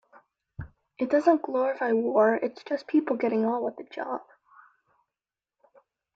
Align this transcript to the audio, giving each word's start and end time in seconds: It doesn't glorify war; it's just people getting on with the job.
It 0.97 1.11
doesn't 1.11 1.43
glorify 1.43 1.91
war; 1.93 2.33
it's 2.33 2.63
just 2.63 2.87
people 2.87 3.15
getting 3.17 3.45
on 3.45 3.61
with 3.63 3.75
the 3.77 3.83
job. 3.83 4.23